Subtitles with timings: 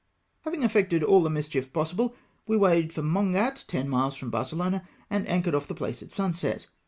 [0.45, 2.15] Having effected all the mischief possible,
[2.47, 4.81] we weighed for Mongat, ten miles from Barcelona,
[5.11, 6.65] and anchored off the place at sunset.